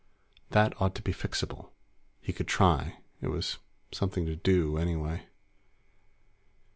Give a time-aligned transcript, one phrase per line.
[0.49, 1.69] That ought to be fixable.
[2.21, 3.59] He could try; it was
[3.91, 5.27] something to do, anyway.